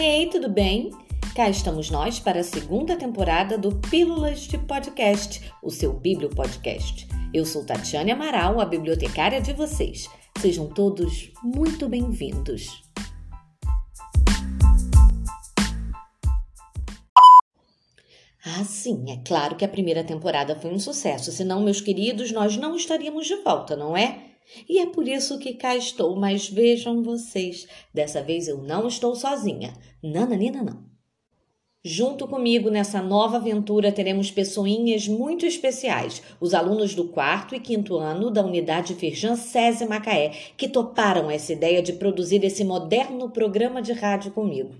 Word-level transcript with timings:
Hey, 0.00 0.28
tudo 0.28 0.48
bem? 0.48 0.92
Cá 1.34 1.50
estamos 1.50 1.90
nós 1.90 2.20
para 2.20 2.38
a 2.38 2.44
segunda 2.44 2.94
temporada 2.94 3.58
do 3.58 3.74
Pílulas 3.74 4.42
de 4.42 4.56
Podcast, 4.56 5.52
o 5.60 5.72
seu 5.72 5.92
Bíblio 5.92 6.30
Podcast. 6.30 7.08
Eu 7.34 7.44
sou 7.44 7.64
Tatiane 7.64 8.12
Amaral, 8.12 8.60
a 8.60 8.64
bibliotecária 8.64 9.40
de 9.40 9.52
vocês. 9.52 10.08
Sejam 10.40 10.68
todos 10.68 11.32
muito 11.42 11.88
bem-vindos. 11.88 12.84
Ah, 18.46 18.62
sim, 18.64 19.10
é 19.10 19.16
claro 19.26 19.56
que 19.56 19.64
a 19.64 19.68
primeira 19.68 20.04
temporada 20.04 20.54
foi 20.54 20.72
um 20.72 20.78
sucesso, 20.78 21.32
senão, 21.32 21.60
meus 21.60 21.80
queridos, 21.80 22.30
nós 22.30 22.56
não 22.56 22.76
estaríamos 22.76 23.26
de 23.26 23.34
volta, 23.42 23.74
não 23.74 23.96
é? 23.96 24.27
E 24.68 24.78
é 24.78 24.86
por 24.86 25.06
isso 25.06 25.38
que 25.38 25.54
cá 25.54 25.76
estou, 25.76 26.16
mas 26.16 26.48
vejam 26.48 27.02
vocês, 27.02 27.66
dessa 27.92 28.22
vez 28.22 28.48
eu 28.48 28.58
não 28.62 28.88
estou 28.88 29.14
sozinha. 29.14 29.72
Nananina 30.02 30.62
não. 30.62 30.88
Junto 31.84 32.26
comigo 32.26 32.70
nessa 32.70 33.00
nova 33.00 33.36
aventura 33.36 33.92
teremos 33.92 34.30
pessoinhas 34.30 35.06
muito 35.06 35.46
especiais, 35.46 36.22
os 36.40 36.52
alunos 36.52 36.94
do 36.94 37.08
quarto 37.08 37.54
e 37.54 37.60
quinto 37.60 37.96
ano 37.96 38.30
da 38.30 38.44
unidade 38.44 38.94
Firjan 38.94 39.36
César 39.36 39.86
Macaé, 39.86 40.32
que 40.56 40.68
toparam 40.68 41.30
essa 41.30 41.52
ideia 41.52 41.80
de 41.80 41.92
produzir 41.92 42.42
esse 42.44 42.64
moderno 42.64 43.30
programa 43.30 43.80
de 43.80 43.92
rádio 43.92 44.32
comigo. 44.32 44.74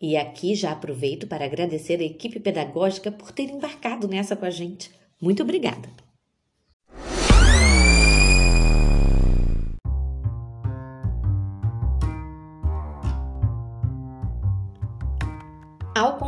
E 0.00 0.16
aqui 0.16 0.54
já 0.54 0.72
aproveito 0.72 1.26
para 1.26 1.44
agradecer 1.44 2.00
a 2.00 2.04
equipe 2.04 2.40
pedagógica 2.40 3.12
por 3.12 3.30
ter 3.30 3.50
embarcado 3.50 4.08
nessa 4.08 4.34
com 4.36 4.46
a 4.46 4.50
gente. 4.50 4.90
Muito 5.20 5.42
obrigada! 5.42 6.05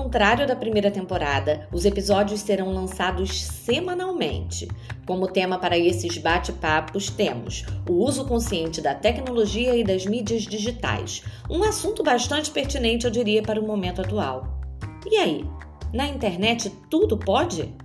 Contrário 0.09 0.47
da 0.47 0.57
primeira 0.57 0.91
temporada, 0.91 1.69
os 1.71 1.85
episódios 1.85 2.41
serão 2.41 2.73
lançados 2.73 3.45
semanalmente. 3.45 4.67
Como 5.07 5.29
tema 5.29 5.59
para 5.59 5.77
esses 5.77 6.17
bate-papos, 6.17 7.11
temos 7.11 7.67
o 7.87 7.93
uso 7.93 8.27
consciente 8.27 8.81
da 8.81 8.95
tecnologia 8.95 9.77
e 9.77 9.85
das 9.85 10.07
mídias 10.07 10.45
digitais, 10.45 11.23
um 11.51 11.63
assunto 11.63 12.03
bastante 12.03 12.51
pertinente, 12.51 13.05
eu 13.05 13.11
diria, 13.11 13.43
para 13.43 13.61
o 13.61 13.67
momento 13.67 14.01
atual. 14.01 14.59
E 15.07 15.15
aí, 15.17 15.45
na 15.93 16.07
internet 16.07 16.71
tudo 16.89 17.19
pode? 17.19 17.77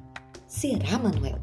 Será, 0.47 0.97
Manuel? 0.97 1.41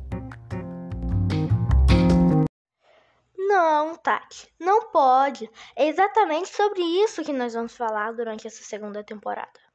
Não, 3.36 3.96
Tati, 3.96 4.48
não 4.58 4.90
pode. 4.90 5.46
É 5.76 5.88
exatamente 5.88 6.48
sobre 6.48 6.80
isso 6.80 7.22
que 7.22 7.34
nós 7.34 7.52
vamos 7.52 7.76
falar 7.76 8.12
durante 8.12 8.46
essa 8.46 8.64
segunda 8.64 9.04
temporada. 9.04 9.69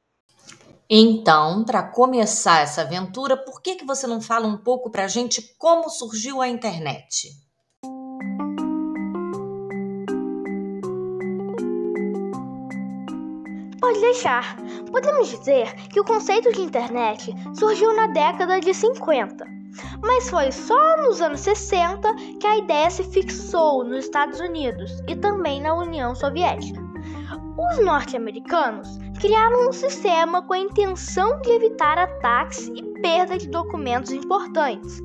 Então, 0.88 1.64
para 1.64 1.82
começar 1.82 2.60
essa 2.60 2.82
aventura, 2.82 3.36
por 3.36 3.60
que, 3.60 3.74
que 3.74 3.84
você 3.84 4.06
não 4.06 4.20
fala 4.20 4.46
um 4.46 4.56
pouco 4.56 4.88
para 4.88 5.04
a 5.04 5.08
gente 5.08 5.42
como 5.58 5.90
surgiu 5.90 6.40
a 6.40 6.46
internet? 6.46 7.30
Pode 13.80 14.00
deixar. 14.00 14.56
Podemos 14.92 15.28
dizer 15.28 15.74
que 15.88 15.98
o 15.98 16.04
conceito 16.04 16.52
de 16.52 16.60
internet 16.60 17.34
surgiu 17.58 17.92
na 17.96 18.06
década 18.06 18.60
de 18.60 18.72
50, 18.72 19.44
mas 20.00 20.30
foi 20.30 20.52
só 20.52 20.96
nos 20.98 21.20
anos 21.20 21.40
60 21.40 22.14
que 22.40 22.46
a 22.46 22.58
ideia 22.58 22.88
se 22.90 23.02
fixou 23.02 23.82
nos 23.82 24.04
Estados 24.04 24.38
Unidos 24.38 24.92
e 25.08 25.16
também 25.16 25.60
na 25.60 25.74
União 25.74 26.14
Soviética. 26.14 26.80
Os 27.58 27.84
norte-americanos 27.84 28.88
criaram 29.18 29.68
um 29.68 29.72
sistema 29.72 30.42
com 30.42 30.52
a 30.52 30.58
intenção 30.58 31.40
de 31.40 31.50
evitar 31.50 31.98
ataques 31.98 32.68
e 32.68 32.82
perda 33.00 33.38
de 33.38 33.48
documentos 33.48 34.12
importantes. 34.12 35.00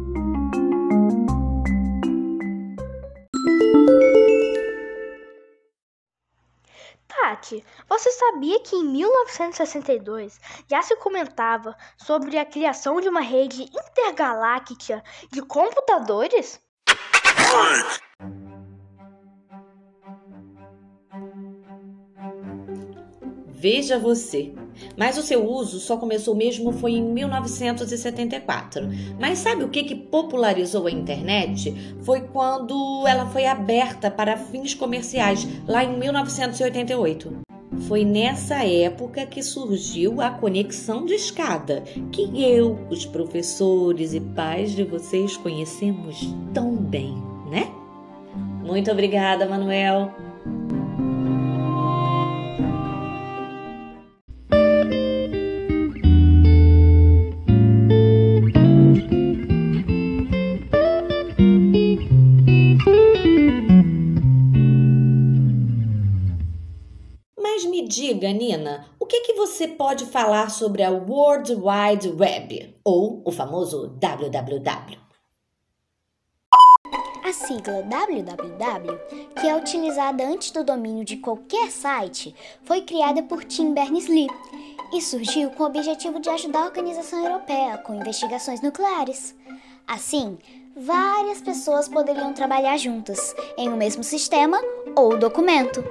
Tati, 7.07 7.63
você 7.87 8.11
sabia 8.11 8.59
que 8.61 8.75
em 8.75 8.83
1962 8.85 10.39
já 10.69 10.81
se 10.81 10.95
comentava 10.97 11.75
sobre 11.97 12.37
a 12.37 12.45
criação 12.45 12.99
de 12.99 13.07
uma 13.07 13.21
rede 13.21 13.63
intergaláctica 13.63 15.03
de 15.31 15.41
computadores? 15.41 16.59
Veja 23.61 23.99
você. 23.99 24.51
Mas 24.97 25.19
o 25.19 25.21
seu 25.21 25.47
uso 25.47 25.79
só 25.79 25.95
começou 25.95 26.33
mesmo 26.33 26.71
foi 26.71 26.93
em 26.93 27.03
1974. 27.03 28.89
Mas 29.19 29.37
sabe 29.37 29.63
o 29.63 29.69
que, 29.69 29.83
que 29.83 29.93
popularizou 29.93 30.87
a 30.87 30.91
internet? 30.91 31.95
Foi 32.01 32.21
quando 32.21 33.05
ela 33.05 33.27
foi 33.27 33.45
aberta 33.45 34.09
para 34.09 34.35
fins 34.35 34.73
comerciais, 34.73 35.47
lá 35.67 35.83
em 35.83 35.95
1988. 35.95 37.41
Foi 37.87 38.03
nessa 38.03 38.65
época 38.65 39.27
que 39.27 39.43
surgiu 39.43 40.21
a 40.21 40.31
conexão 40.31 41.05
de 41.05 41.13
escada, 41.13 41.83
que 42.11 42.43
eu, 42.43 42.79
os 42.89 43.05
professores 43.05 44.15
e 44.15 44.19
pais 44.19 44.71
de 44.71 44.83
vocês 44.83 45.37
conhecemos 45.37 46.33
tão 46.51 46.75
bem, 46.75 47.13
né? 47.47 47.71
Muito 48.63 48.89
obrigada, 48.89 49.45
Manuel. 49.45 50.30
Diga, 67.87 68.31
Nina, 68.31 68.85
o 68.99 69.05
que, 69.05 69.21
que 69.21 69.33
você 69.33 69.67
pode 69.67 70.05
falar 70.05 70.49
sobre 70.49 70.83
a 70.83 70.89
World 70.89 71.53
Wide 71.53 72.09
Web, 72.09 72.79
ou 72.83 73.21
o 73.25 73.31
famoso 73.31 73.97
WWW? 73.99 74.99
A 77.23 77.33
sigla 77.33 77.83
www, 77.83 78.99
que 79.39 79.47
é 79.47 79.55
utilizada 79.55 80.25
antes 80.25 80.51
do 80.51 80.63
domínio 80.63 81.05
de 81.05 81.17
qualquer 81.17 81.69
site, 81.69 82.35
foi 82.63 82.81
criada 82.81 83.21
por 83.23 83.43
Tim 83.43 83.73
Berners-Lee 83.73 84.27
e 84.93 85.01
surgiu 85.01 85.51
com 85.51 85.63
o 85.63 85.67
objetivo 85.67 86.19
de 86.19 86.29
ajudar 86.29 86.61
a 86.61 86.65
Organização 86.65 87.23
Europeia 87.23 87.77
com 87.77 87.95
investigações 87.95 88.61
nucleares. 88.61 89.35
Assim, 89.87 90.37
várias 90.75 91.41
pessoas 91.41 91.87
poderiam 91.87 92.33
trabalhar 92.33 92.77
juntas 92.77 93.35
em 93.57 93.69
um 93.69 93.77
mesmo 93.77 94.03
sistema 94.03 94.59
ou 94.95 95.17
documento. 95.17 95.83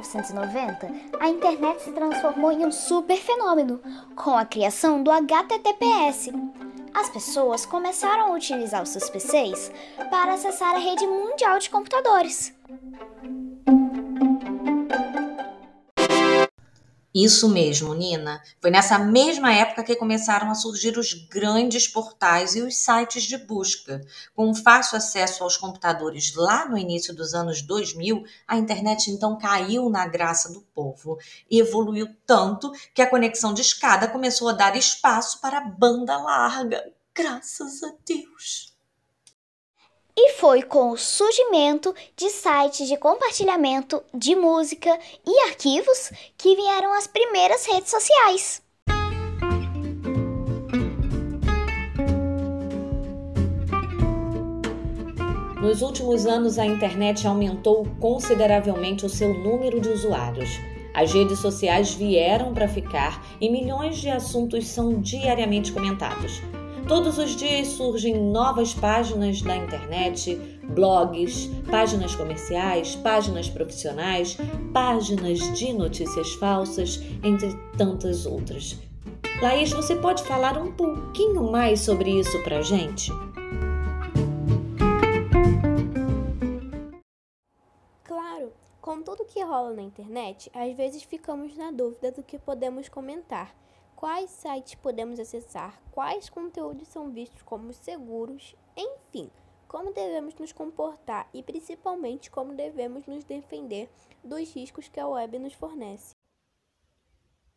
1990, 0.00 0.90
a 1.20 1.28
internet 1.28 1.82
se 1.82 1.92
transformou 1.92 2.50
em 2.50 2.64
um 2.64 2.72
super 2.72 3.16
fenômeno 3.16 3.80
com 4.14 4.36
a 4.36 4.44
criação 4.44 5.02
do 5.02 5.10
HTTPS. 5.10 6.32
As 6.94 7.08
pessoas 7.08 7.64
começaram 7.66 8.26
a 8.26 8.36
utilizar 8.36 8.82
os 8.82 8.90
seus 8.90 9.08
PCs 9.08 9.72
para 10.10 10.34
acessar 10.34 10.74
a 10.74 10.78
rede 10.78 11.06
mundial 11.06 11.58
de 11.58 11.70
computadores. 11.70 12.54
Isso 17.14 17.46
mesmo, 17.46 17.92
Nina. 17.92 18.42
Foi 18.58 18.70
nessa 18.70 18.98
mesma 18.98 19.52
época 19.52 19.84
que 19.84 19.96
começaram 19.96 20.50
a 20.50 20.54
surgir 20.54 20.96
os 20.96 21.12
grandes 21.12 21.86
portais 21.86 22.56
e 22.56 22.62
os 22.62 22.76
sites 22.76 23.24
de 23.24 23.36
busca. 23.36 24.00
Com 24.34 24.54
fácil 24.54 24.96
acesso 24.96 25.44
aos 25.44 25.58
computadores 25.58 26.34
lá 26.34 26.66
no 26.66 26.78
início 26.78 27.14
dos 27.14 27.34
anos 27.34 27.60
2000, 27.60 28.24
a 28.48 28.56
internet 28.56 29.10
então 29.10 29.36
caiu 29.36 29.90
na 29.90 30.06
graça 30.06 30.50
do 30.50 30.62
povo 30.74 31.18
e 31.50 31.60
evoluiu 31.60 32.08
tanto 32.26 32.72
que 32.94 33.02
a 33.02 33.10
conexão 33.10 33.52
de 33.52 33.60
escada 33.60 34.08
começou 34.08 34.48
a 34.48 34.52
dar 34.52 34.74
espaço 34.74 35.38
para 35.38 35.60
banda 35.60 36.16
larga. 36.16 36.82
Graças 37.14 37.82
a 37.82 37.92
Deus! 38.06 38.71
E 40.16 40.32
foi 40.34 40.62
com 40.62 40.90
o 40.90 40.98
surgimento 40.98 41.94
de 42.16 42.28
sites 42.28 42.86
de 42.86 42.96
compartilhamento 42.98 44.02
de 44.12 44.36
música 44.36 44.98
e 45.26 45.48
arquivos 45.48 46.10
que 46.36 46.54
vieram 46.54 46.92
as 46.92 47.06
primeiras 47.06 47.64
redes 47.64 47.90
sociais. 47.90 48.62
Nos 55.62 55.80
últimos 55.80 56.26
anos, 56.26 56.58
a 56.58 56.66
internet 56.66 57.26
aumentou 57.26 57.86
consideravelmente 57.98 59.06
o 59.06 59.08
seu 59.08 59.32
número 59.32 59.80
de 59.80 59.88
usuários. 59.88 60.50
As 60.92 61.14
redes 61.14 61.38
sociais 61.38 61.94
vieram 61.94 62.52
para 62.52 62.68
ficar 62.68 63.24
e 63.40 63.48
milhões 63.48 63.96
de 63.96 64.10
assuntos 64.10 64.66
são 64.66 65.00
diariamente 65.00 65.72
comentados. 65.72 66.42
Todos 66.88 67.16
os 67.16 67.36
dias 67.36 67.68
surgem 67.68 68.18
novas 68.18 68.74
páginas 68.74 69.40
da 69.40 69.56
internet, 69.56 70.36
blogs, 70.74 71.46
páginas 71.70 72.14
comerciais, 72.14 72.96
páginas 72.96 73.48
profissionais, 73.48 74.36
páginas 74.72 75.38
de 75.56 75.72
notícias 75.72 76.32
falsas, 76.34 77.00
entre 77.22 77.54
tantas 77.78 78.26
outras. 78.26 78.78
Laís, 79.40 79.72
você 79.72 79.96
pode 79.96 80.22
falar 80.24 80.58
um 80.58 80.72
pouquinho 80.72 81.50
mais 81.50 81.80
sobre 81.80 82.10
isso 82.10 82.42
pra 82.42 82.62
gente? 82.62 83.10
Claro, 88.04 88.52
com 88.80 89.02
tudo 89.02 89.24
que 89.24 89.42
rola 89.42 89.72
na 89.72 89.82
internet, 89.82 90.50
às 90.54 90.76
vezes 90.76 91.02
ficamos 91.04 91.56
na 91.56 91.70
dúvida 91.70 92.12
do 92.12 92.22
que 92.22 92.38
podemos 92.38 92.88
comentar, 92.88 93.54
quais 94.02 94.30
sites 94.30 94.74
podemos 94.74 95.20
acessar, 95.20 95.80
quais 95.92 96.28
conteúdos 96.28 96.88
são 96.88 97.12
vistos 97.12 97.40
como 97.42 97.72
seguros, 97.72 98.56
enfim, 98.76 99.30
como 99.68 99.92
devemos 99.92 100.34
nos 100.34 100.50
comportar 100.50 101.30
e 101.32 101.40
principalmente 101.40 102.28
como 102.28 102.52
devemos 102.52 103.06
nos 103.06 103.22
defender 103.22 103.88
dos 104.24 104.52
riscos 104.52 104.88
que 104.88 104.98
a 104.98 105.06
web 105.06 105.38
nos 105.38 105.52
fornece. 105.52 106.16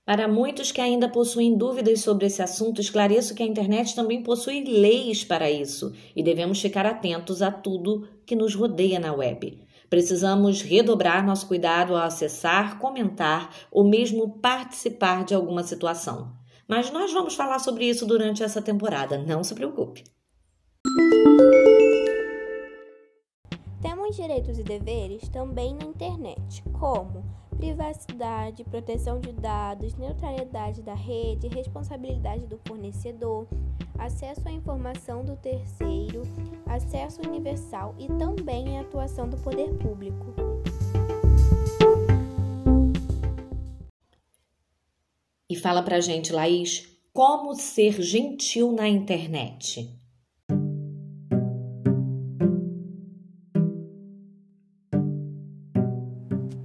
Para 0.05 0.27
muitos 0.27 0.71
que 0.71 0.79
ainda 0.79 1.09
possuem 1.09 1.57
dúvidas 1.57 2.01
sobre 2.01 2.27
esse 2.27 2.43
assunto, 2.43 2.79
esclareço 2.79 3.33
que 3.33 3.41
a 3.41 3.47
internet 3.47 3.95
também 3.95 4.21
possui 4.21 4.63
leis 4.65 5.23
para 5.23 5.49
isso 5.49 5.95
e 6.15 6.21
devemos 6.21 6.61
ficar 6.61 6.85
atentos 6.85 7.41
a 7.41 7.51
tudo 7.51 8.07
que 8.23 8.35
nos 8.35 8.53
rodeia 8.53 8.99
na 8.99 9.11
web. 9.11 9.64
Precisamos 9.89 10.61
redobrar 10.61 11.25
nosso 11.25 11.47
cuidado 11.47 11.95
ao 11.95 12.03
acessar, 12.03 12.79
comentar 12.79 13.49
ou 13.71 13.83
mesmo 13.83 14.39
participar 14.39 15.23
de 15.23 15.33
alguma 15.33 15.63
situação. 15.63 16.33
Mas 16.67 16.91
nós 16.91 17.13
vamos 17.13 17.35
falar 17.35 17.59
sobre 17.59 17.85
isso 17.85 18.05
durante 18.05 18.43
essa 18.43 18.61
temporada, 18.61 19.17
não 19.17 19.43
se 19.43 19.53
preocupe. 19.53 20.03
Temos 23.81 24.15
direitos 24.15 24.57
e 24.57 24.63
deveres 24.63 25.29
também 25.29 25.75
na 25.75 25.85
internet, 25.85 26.63
como 26.79 27.23
privacidade, 27.57 28.63
proteção 28.63 29.19
de 29.19 29.31
dados, 29.31 29.95
neutralidade 29.95 30.81
da 30.81 30.93
rede, 30.93 31.47
responsabilidade 31.47 32.45
do 32.47 32.59
fornecedor, 32.67 33.47
acesso 33.97 34.47
à 34.47 34.51
informação 34.51 35.23
do 35.23 35.35
terceiro, 35.37 36.21
acesso 36.65 37.21
universal 37.27 37.95
e 37.97 38.07
também 38.07 38.77
a 38.77 38.81
atuação 38.81 39.29
do 39.29 39.37
poder 39.37 39.73
público. 39.75 40.33
E 45.49 45.55
fala 45.55 45.81
pra 45.81 46.01
gente, 46.01 46.33
Laís, 46.33 46.89
como 47.13 47.55
ser 47.55 48.01
gentil 48.01 48.71
na 48.71 48.89
internet? 48.89 50.04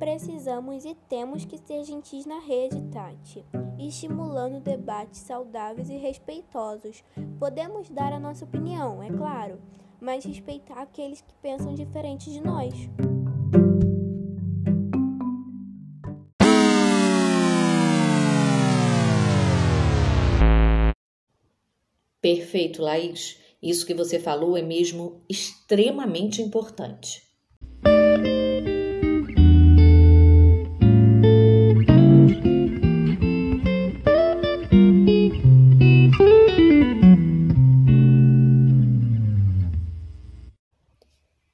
Precisamos 0.01 0.87
e 0.87 0.97
temos 1.11 1.45
que 1.45 1.59
ser 1.59 1.85
gentis 1.85 2.25
na 2.25 2.39
rede, 2.39 2.81
Tati, 2.91 3.45
estimulando 3.79 4.59
debates 4.59 5.21
saudáveis 5.21 5.91
e 5.91 5.99
respeitosos. 5.99 7.05
Podemos 7.39 7.91
dar 7.91 8.11
a 8.11 8.19
nossa 8.19 8.47
opinião, 8.47 9.03
é 9.03 9.11
claro, 9.11 9.61
mas 10.01 10.25
respeitar 10.25 10.81
aqueles 10.81 11.21
que 11.21 11.35
pensam 11.43 11.75
diferente 11.75 12.33
de 12.33 12.41
nós. 12.41 12.73
Perfeito, 22.23 22.81
Laís. 22.81 23.39
Isso 23.63 23.85
que 23.85 23.93
você 23.93 24.19
falou 24.19 24.57
é 24.57 24.63
mesmo 24.63 25.21
extremamente 25.29 26.41
importante. 26.41 27.30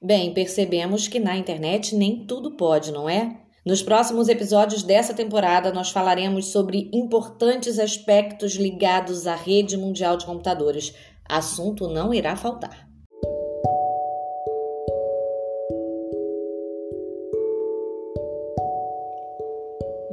Bem, 0.06 0.32
percebemos 0.32 1.08
que 1.08 1.18
na 1.18 1.36
internet 1.36 1.92
nem 1.96 2.24
tudo 2.24 2.52
pode, 2.52 2.92
não 2.92 3.08
é? 3.08 3.38
Nos 3.64 3.82
próximos 3.82 4.28
episódios 4.28 4.84
dessa 4.84 5.12
temporada, 5.12 5.72
nós 5.72 5.90
falaremos 5.90 6.46
sobre 6.52 6.88
importantes 6.94 7.76
aspectos 7.76 8.54
ligados 8.54 9.26
à 9.26 9.34
rede 9.34 9.76
mundial 9.76 10.16
de 10.16 10.24
computadores. 10.24 10.94
Assunto 11.28 11.88
não 11.88 12.14
irá 12.14 12.36
faltar. 12.36 12.86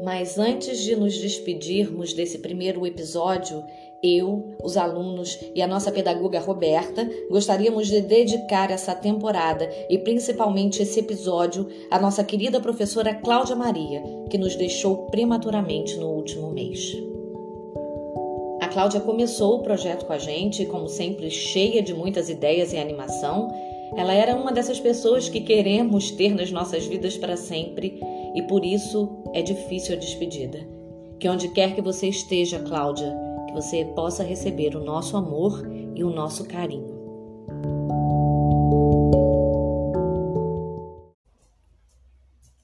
Mas 0.04 0.40
antes 0.40 0.80
de 0.80 0.96
nos 0.96 1.16
despedirmos 1.20 2.14
desse 2.14 2.40
primeiro 2.40 2.84
episódio, 2.88 3.64
eu, 4.04 4.56
os 4.62 4.76
alunos 4.76 5.40
e 5.56 5.62
a 5.62 5.68
nossa 5.68 5.92
pedagoga 5.92 6.40
Roberta 6.40 7.10
gostaríamos 7.30 7.88
de 7.88 8.02
dedicar 8.02 8.70
essa 8.70 8.94
temporada 8.94 9.70
e 9.90 9.98
principalmente 9.98 10.82
esse 10.82 11.00
episódio 11.00 11.68
à 11.90 11.98
nossa 11.98 12.24
querida 12.24 12.60
professora 12.60 13.14
Cláudia 13.14 13.56
Maria, 13.56 14.04
que 14.30 14.38
nos 14.38 14.56
deixou 14.56 15.08
prematuramente 15.08 15.96
no 15.96 16.10
último 16.10 16.52
mês. 16.52 16.94
A 18.60 18.68
Cláudia 18.68 19.00
começou 19.00 19.58
o 19.58 19.64
projeto 19.64 20.06
com 20.06 20.14
a 20.14 20.18
gente, 20.18 20.66
como 20.66 20.88
sempre, 20.88 21.30
cheia 21.30 21.82
de 21.82 21.94
muitas 21.94 22.30
ideias 22.30 22.74
e 22.74 22.78
animação. 22.78 23.50
Ela 23.96 24.14
era 24.14 24.36
uma 24.36 24.52
dessas 24.52 24.80
pessoas 24.80 25.30
que 25.30 25.42
queremos 25.42 26.12
ter 26.12 26.34
nas 26.34 26.52
nossas 26.52 26.86
vidas 26.86 27.18
para 27.18 27.38
sempre 27.38 28.00
e 28.36 28.42
por 28.44 28.66
isso 28.66 29.10
é 29.34 29.42
difícil 29.42 29.96
a 29.96 30.00
despedida. 30.00 30.68
Que 31.20 31.30
onde 31.30 31.50
quer 31.50 31.76
que 31.76 31.82
você 31.82 32.08
esteja, 32.08 32.60
Cláudia, 32.60 33.14
que 33.54 33.62
você 33.62 33.86
possa 33.86 34.24
receber 34.24 34.76
o 34.76 34.84
nosso 34.84 35.16
amor 35.16 35.64
e 35.96 36.04
o 36.04 36.10
nosso 36.10 36.48
carinho. 36.48 36.92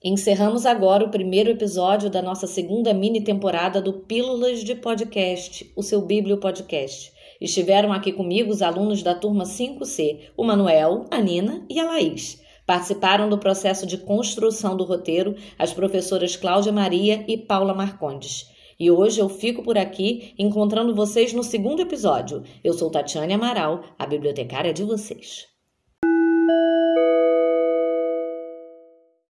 Encerramos 0.04 0.66
agora 0.66 1.06
o 1.06 1.12
primeiro 1.12 1.52
episódio 1.52 2.10
da 2.10 2.22
nossa 2.22 2.48
segunda 2.48 2.94
mini 2.94 3.22
temporada 3.22 3.82
do 3.82 3.94
Pílulas 3.94 4.64
de 4.64 4.74
Podcast, 4.74 5.72
o 5.76 5.84
seu 5.84 6.02
Bíblio 6.02 6.40
Podcast. 6.40 7.12
Estiveram 7.40 7.94
aqui 7.94 8.12
comigo 8.12 8.50
os 8.50 8.62
alunos 8.62 9.04
da 9.04 9.14
turma 9.14 9.44
5C, 9.44 10.32
o 10.36 10.44
Manuel, 10.44 11.06
a 11.12 11.22
Nina 11.22 11.66
e 11.70 11.80
a 11.80 11.86
Laís. 11.86 12.42
Participaram 12.66 13.30
do 13.30 13.38
processo 13.38 13.86
de 13.86 13.98
construção 13.98 14.76
do 14.76 14.86
roteiro 14.86 15.36
as 15.58 15.74
professoras 15.74 16.36
Cláudia 16.36 16.72
Maria 16.72 17.24
e 17.28 17.38
Paula 17.38 17.74
Marcondes. 17.74 18.48
E 18.80 18.90
hoje 18.90 19.20
eu 19.20 19.28
fico 19.28 19.62
por 19.62 19.78
aqui 19.78 20.34
encontrando 20.40 20.96
vocês 20.96 21.34
no 21.34 21.44
segundo 21.44 21.82
episódio. 21.82 22.44
Eu 22.64 22.74
sou 22.74 22.90
Tatiane 22.90 23.34
Amaral, 23.34 23.84
a 24.00 24.06
bibliotecária 24.06 24.74
de 24.74 24.84
vocês. 24.84 25.59